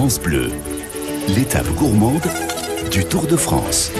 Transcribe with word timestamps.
France 0.00 0.18
Bleu, 0.18 0.50
l'étape 1.28 1.68
gourmande 1.74 2.22
du 2.90 3.04
Tour 3.04 3.26
de 3.26 3.36
France. 3.36 3.92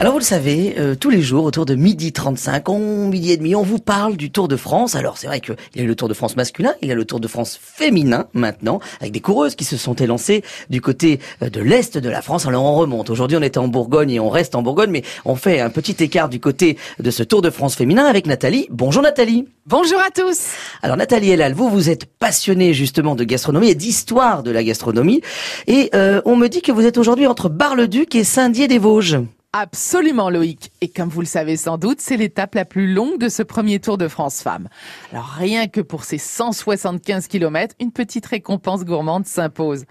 Alors 0.00 0.14
vous 0.14 0.18
le 0.18 0.24
savez, 0.24 0.76
euh, 0.78 0.94
tous 0.94 1.10
les 1.10 1.20
jours, 1.20 1.44
autour 1.44 1.66
de 1.66 1.74
midi 1.74 2.10
35, 2.10 2.70
on, 2.70 3.08
midi 3.08 3.32
et 3.32 3.36
demi, 3.36 3.54
on 3.54 3.62
vous 3.62 3.78
parle 3.78 4.16
du 4.16 4.30
Tour 4.30 4.48
de 4.48 4.56
France. 4.56 4.94
Alors 4.94 5.18
c'est 5.18 5.26
vrai 5.26 5.40
qu'il 5.40 5.56
y 5.76 5.80
a 5.82 5.84
le 5.84 5.94
Tour 5.94 6.08
de 6.08 6.14
France 6.14 6.36
masculin, 6.36 6.72
il 6.80 6.88
y 6.88 6.92
a 6.92 6.94
le 6.94 7.04
Tour 7.04 7.20
de 7.20 7.28
France 7.28 7.60
féminin 7.62 8.24
maintenant, 8.32 8.80
avec 9.00 9.12
des 9.12 9.20
coureuses 9.20 9.56
qui 9.56 9.64
se 9.64 9.76
sont 9.76 9.92
élancées 9.92 10.42
du 10.70 10.80
côté 10.80 11.20
euh, 11.42 11.50
de 11.50 11.60
l'Est 11.60 11.98
de 11.98 12.08
la 12.08 12.22
France. 12.22 12.46
Alors 12.46 12.64
on 12.64 12.76
remonte. 12.76 13.10
Aujourd'hui 13.10 13.36
on 13.36 13.42
était 13.42 13.58
en 13.58 13.68
Bourgogne 13.68 14.10
et 14.10 14.20
on 14.20 14.30
reste 14.30 14.54
en 14.54 14.62
Bourgogne, 14.62 14.88
mais 14.88 15.02
on 15.26 15.36
fait 15.36 15.60
un 15.60 15.68
petit 15.68 16.02
écart 16.02 16.30
du 16.30 16.40
côté 16.40 16.78
de 16.98 17.10
ce 17.10 17.22
Tour 17.22 17.42
de 17.42 17.50
France 17.50 17.74
féminin 17.74 18.06
avec 18.06 18.26
Nathalie. 18.26 18.68
Bonjour 18.70 19.02
Nathalie. 19.02 19.48
Bonjour 19.66 19.98
à 19.98 20.10
tous. 20.10 20.54
Alors 20.80 20.96
Nathalie 20.96 21.32
Elal, 21.32 21.52
vous, 21.52 21.68
vous 21.68 21.90
êtes 21.90 22.06
passionnée 22.06 22.72
justement 22.72 23.16
de 23.16 23.24
gastronomie 23.24 23.68
et 23.68 23.74
d'histoire 23.74 24.44
de 24.44 24.50
la 24.50 24.64
gastronomie. 24.64 25.20
Et 25.66 25.90
euh, 25.94 26.22
on 26.24 26.36
me 26.36 26.48
dit 26.48 26.62
que 26.62 26.72
vous 26.72 26.86
êtes 26.86 26.96
aujourd'hui 26.96 27.26
entre 27.26 27.50
Bar-le-Duc 27.50 28.14
et 28.14 28.24
Saint-Dié-des-Vosges. 28.24 29.18
Absolument 29.52 30.30
Loïc. 30.30 30.70
Et 30.80 30.88
comme 30.88 31.08
vous 31.08 31.22
le 31.22 31.26
savez 31.26 31.56
sans 31.56 31.76
doute, 31.76 32.00
c'est 32.00 32.16
l'étape 32.16 32.54
la 32.54 32.64
plus 32.64 32.92
longue 32.92 33.18
de 33.18 33.28
ce 33.28 33.42
premier 33.42 33.80
Tour 33.80 33.98
de 33.98 34.06
France 34.06 34.42
Femmes. 34.42 34.68
Alors 35.10 35.26
rien 35.26 35.66
que 35.66 35.80
pour 35.80 36.04
ces 36.04 36.18
175 36.18 37.26
km, 37.26 37.74
une 37.80 37.90
petite 37.90 38.26
récompense 38.26 38.84
gourmande 38.84 39.26
s'impose. 39.26 39.86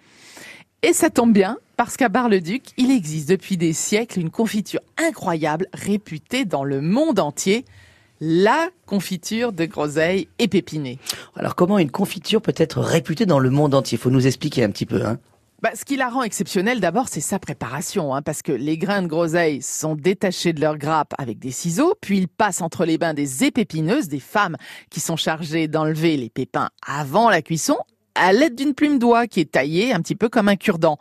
Et 0.81 0.93
ça 0.93 1.09
tombe 1.09 1.33
bien, 1.33 1.57
parce 1.75 1.97
qu'à 1.97 2.07
Bar-le-Duc, 2.07 2.67
il 2.77 2.89
existe 2.89 3.27
depuis 3.27 3.57
des 3.57 3.73
siècles 3.73 4.21
une 4.21 4.29
confiture 4.29 4.79
incroyable 4.97 5.67
réputée 5.73 6.45
dans 6.45 6.63
le 6.63 6.79
monde 6.79 7.19
entier, 7.19 7.65
la 8.21 8.69
confiture 8.85 9.51
de 9.51 9.65
groseille 9.65 10.29
épépinée. 10.39 10.99
Alors 11.35 11.55
comment 11.55 11.79
une 11.79 11.91
confiture 11.91 12.41
peut 12.41 12.55
être 12.55 12.79
réputée 12.79 13.25
dans 13.25 13.39
le 13.39 13.49
monde 13.49 13.75
entier? 13.75 13.97
Faut 13.97 14.09
nous 14.09 14.25
expliquer 14.25 14.63
un 14.63 14.71
petit 14.71 14.85
peu. 14.85 15.05
Hein 15.05 15.19
bah, 15.61 15.71
ce 15.75 15.83
qui 15.83 15.97
la 15.97 16.09
rend 16.09 16.23
exceptionnelle, 16.23 16.79
d'abord, 16.79 17.07
c'est 17.09 17.21
sa 17.21 17.37
préparation, 17.37 18.15
hein, 18.15 18.21
parce 18.21 18.41
que 18.41 18.51
les 18.51 18.77
grains 18.77 19.01
de 19.01 19.07
groseille 19.07 19.61
sont 19.61 19.95
détachés 19.95 20.53
de 20.53 20.61
leur 20.61 20.77
grappe 20.77 21.13
avec 21.17 21.39
des 21.39 21.51
ciseaux, 21.51 21.95
puis 21.99 22.17
ils 22.17 22.27
passent 22.27 22.61
entre 22.61 22.85
les 22.85 22.97
bains 22.97 23.13
des 23.13 23.43
épépineuses, 23.43 24.07
des 24.07 24.19
femmes 24.19 24.55
qui 24.89 24.99
sont 24.99 25.17
chargées 25.17 25.67
d'enlever 25.67 26.15
les 26.15 26.29
pépins 26.29 26.69
avant 26.85 27.29
la 27.29 27.41
cuisson, 27.41 27.77
à 28.19 28.33
l'aide 28.33 28.55
d'une 28.55 28.73
plume 28.73 28.99
d'oie 28.99 29.27
qui 29.27 29.39
est 29.39 29.51
taillée 29.51 29.93
un 29.93 30.01
petit 30.01 30.15
peu 30.15 30.29
comme 30.29 30.49
un 30.49 30.55
cure-dent. 30.55 30.97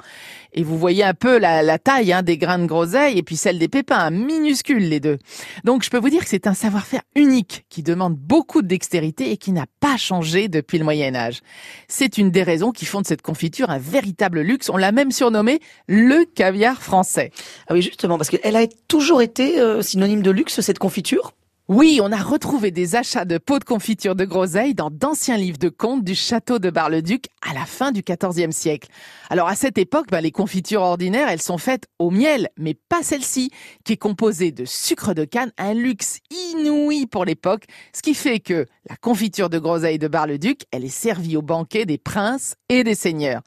Et 0.52 0.62
vous 0.62 0.78
voyez 0.78 1.04
un 1.04 1.14
peu 1.14 1.38
la, 1.38 1.78
taille 1.78 2.12
hein, 2.12 2.22
des 2.22 2.38
grains 2.38 2.58
de 2.58 2.66
groseille 2.66 3.18
et 3.18 3.22
puis 3.22 3.36
celle 3.36 3.58
des 3.58 3.68
pépins, 3.68 4.10
minuscules 4.10 4.88
les 4.88 5.00
deux. 5.00 5.18
Donc 5.64 5.82
je 5.82 5.90
peux 5.90 5.98
vous 5.98 6.08
dire 6.08 6.22
que 6.22 6.28
c'est 6.28 6.46
un 6.46 6.54
savoir-faire 6.54 7.02
unique 7.14 7.64
qui 7.68 7.82
demande 7.82 8.16
beaucoup 8.16 8.62
de 8.62 8.66
dextérité 8.66 9.30
et 9.30 9.36
qui 9.36 9.52
n'a 9.52 9.66
pas 9.80 9.96
changé 9.96 10.48
depuis 10.48 10.78
le 10.78 10.84
Moyen 10.84 11.14
Âge. 11.14 11.40
C'est 11.88 12.18
une 12.18 12.30
des 12.30 12.42
raisons 12.42 12.72
qui 12.72 12.86
font 12.86 13.00
de 13.00 13.06
cette 13.06 13.22
confiture 13.22 13.70
un 13.70 13.78
véritable 13.78 14.40
luxe. 14.40 14.70
On 14.70 14.76
l'a 14.76 14.92
même 14.92 15.10
surnommé 15.10 15.60
le 15.86 16.24
caviar 16.24 16.82
français. 16.82 17.30
Ah 17.66 17.74
oui, 17.74 17.82
justement, 17.82 18.16
parce 18.16 18.30
qu'elle 18.30 18.56
a 18.56 18.66
toujours 18.88 19.22
été 19.22 19.60
euh, 19.60 19.82
synonyme 19.82 20.22
de 20.22 20.30
luxe, 20.30 20.60
cette 20.60 20.78
confiture 20.78 21.32
oui, 21.68 22.00
on 22.02 22.10
a 22.12 22.16
retrouvé 22.16 22.70
des 22.70 22.96
achats 22.96 23.26
de 23.26 23.36
pots 23.36 23.58
de 23.58 23.64
confiture 23.64 24.14
de 24.14 24.24
groseille 24.24 24.74
dans 24.74 24.90
d'anciens 24.90 25.36
livres 25.36 25.58
de 25.58 25.68
contes 25.68 26.02
du 26.02 26.14
château 26.14 26.58
de 26.58 26.70
Bar-le-Duc 26.70 27.26
à 27.42 27.52
la 27.52 27.66
fin 27.66 27.92
du 27.92 28.00
XIVe 28.02 28.52
siècle. 28.52 28.88
Alors 29.28 29.48
à 29.48 29.54
cette 29.54 29.76
époque, 29.76 30.06
ben, 30.10 30.22
les 30.22 30.30
confitures 30.30 30.80
ordinaires, 30.80 31.28
elles 31.28 31.42
sont 31.42 31.58
faites 31.58 31.84
au 31.98 32.10
miel, 32.10 32.48
mais 32.56 32.72
pas 32.72 33.02
celle-ci, 33.02 33.50
qui 33.84 33.92
est 33.92 33.98
composée 33.98 34.50
de 34.50 34.64
sucre 34.64 35.12
de 35.12 35.26
canne, 35.26 35.52
un 35.58 35.74
luxe 35.74 36.20
inouï 36.30 37.06
pour 37.06 37.26
l'époque, 37.26 37.64
ce 37.94 38.00
qui 38.00 38.14
fait 38.14 38.40
que 38.40 38.64
la 38.88 38.96
confiture 38.96 39.50
de 39.50 39.58
groseille 39.58 39.98
de 39.98 40.08
Bar-le-Duc, 40.08 40.62
elle 40.70 40.86
est 40.86 40.88
servie 40.88 41.36
au 41.36 41.42
banquet 41.42 41.84
des 41.84 41.98
princes 41.98 42.54
et 42.70 42.82
des 42.82 42.94
seigneurs. 42.94 43.42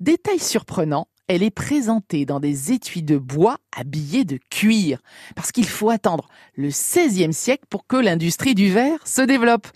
Détail 0.00 0.38
surprenant, 0.38 1.08
elle 1.30 1.44
est 1.44 1.50
présentée 1.50 2.26
dans 2.26 2.40
des 2.40 2.72
étuis 2.72 3.04
de 3.04 3.16
bois 3.16 3.58
habillés 3.78 4.24
de 4.24 4.40
cuir, 4.50 4.98
parce 5.36 5.52
qu'il 5.52 5.68
faut 5.68 5.88
attendre 5.88 6.28
le 6.56 6.70
XVIe 6.70 7.32
siècle 7.32 7.66
pour 7.70 7.86
que 7.86 7.94
l'industrie 7.94 8.56
du 8.56 8.72
verre 8.72 9.06
se 9.06 9.22
développe. 9.22 9.68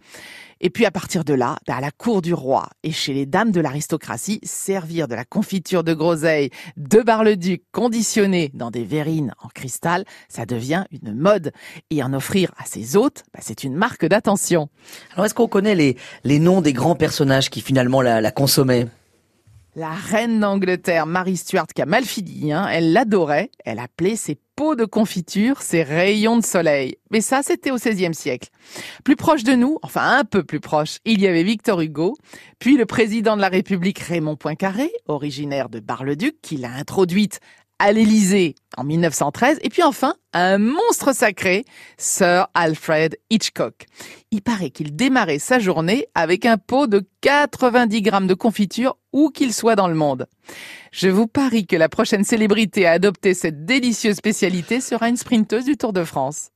Et 0.61 0.69
puis 0.69 0.85
à 0.85 0.91
partir 0.91 1.25
de 1.25 1.33
là, 1.33 1.57
à 1.69 1.81
la 1.81 1.93
cour 1.93 2.23
du 2.23 2.35
roi 2.35 2.71
et 2.83 2.91
chez 2.91 3.15
les 3.15 3.25
dames 3.25 3.53
de 3.53 3.61
l'aristocratie, 3.61 4.41
servir 4.43 5.07
de 5.07 5.15
la 5.15 5.25
confiture 5.25 5.85
de 5.85 5.95
groseille 5.95 6.51
de 6.77 7.01
Bar-le-Duc 7.03 7.63
conditionnée 7.71 8.51
dans 8.53 8.73
des 8.73 8.85
verrines 8.85 9.33
en 9.41 9.47
cristal, 9.49 10.05
ça 10.29 10.47
devient 10.47 10.87
une 10.91 11.15
mode. 11.15 11.53
Et 11.91 12.03
en 12.03 12.13
offrir 12.15 12.51
à 12.59 12.65
ses 12.65 12.97
hôtes, 12.97 13.23
ben, 13.33 13.41
c'est 13.41 13.63
une 13.63 13.77
marque 13.77 14.07
d'attention. 14.07 14.71
Alors 15.13 15.27
est-ce 15.27 15.35
qu'on 15.35 15.47
connaît 15.47 15.77
les, 15.77 15.97
les 16.25 16.41
noms 16.41 16.61
des 16.63 16.73
grands 16.73 16.97
personnages 16.97 17.49
qui 17.49 17.61
finalement 17.61 18.03
la 18.03 18.33
consommaient? 18.33 18.89
La 19.77 19.91
reine 19.91 20.41
d'Angleterre, 20.41 21.07
Marie 21.07 21.37
Stuart, 21.37 21.67
qui 21.67 21.83
hein, 21.83 22.69
elle 22.71 22.93
l'adorait. 22.93 23.51
Elle 23.65 23.79
appelait 23.79 24.17
ses 24.17 24.39
pots 24.57 24.77
de 24.77 24.85
confiture 24.85 25.63
ses 25.63 25.83
rayons 25.83 26.39
de 26.39 26.45
soleil. 26.45 26.97
Mais 27.11 27.21
ça, 27.21 27.43
c'était 27.43 27.73
au 27.73 27.77
XVIe 27.77 28.15
siècle. 28.15 28.51
Plus 29.03 29.17
proche 29.17 29.43
de 29.43 29.55
nous, 29.55 29.79
enfin 29.83 30.19
un 30.19 30.25
peu 30.25 30.45
plus 30.45 30.61
proche, 30.61 30.99
il 31.05 31.21
y 31.21 31.27
avait 31.27 31.43
Victor 31.43 31.81
Hugo, 31.81 32.17
puis 32.59 32.77
le 32.77 32.87
président 32.87 33.37
de 33.37 33.41
la 33.41 33.49
République 33.49 33.99
Raymond 33.99 34.37
Poincaré, 34.37 34.91
originaire 35.07 35.69
de 35.69 35.81
Bar-le-Duc, 35.81 36.37
qui 36.41 36.57
l'a 36.57 36.71
introduite 36.71 37.41
à 37.79 37.93
l'Élysée 37.93 38.55
en 38.77 38.85
1913, 38.85 39.59
et 39.63 39.69
puis 39.69 39.83
enfin 39.83 40.15
un 40.33 40.59
monstre 40.59 41.15
sacré, 41.15 41.65
Sir 41.97 42.49
Alfred 42.55 43.17
Hitchcock. 43.31 43.87
Il 44.31 44.43
paraît 44.43 44.71
qu'il 44.71 44.97
démarrait 44.97 45.39
sa 45.39 45.59
journée 45.59 46.07
avec 46.15 46.45
un 46.45 46.59
pot 46.59 46.87
de 46.87 47.07
90 47.21 48.03
grammes 48.03 48.27
de 48.27 48.35
confiture 48.35 48.97
où 49.13 49.31
qu'il 49.31 49.55
soit 49.55 49.77
dans 49.77 49.89
le 49.89 49.95
monde. 49.95 50.27
Je 50.93 51.09
vous 51.09 51.27
parie 51.27 51.67
que 51.67 51.77
la 51.77 51.89
prochaine 51.89 52.25
célébrité 52.25 52.87
à 52.87 52.93
adopter 52.93 53.33
cette 53.35 53.65
délicieuse 53.65 54.17
spécialité 54.17 54.81
sera 54.81 55.09
une 55.09 55.17
sprinteuse 55.17 55.65
du 55.65 55.77
Tour 55.77 55.93
de 55.93 56.05
France. 56.05 56.51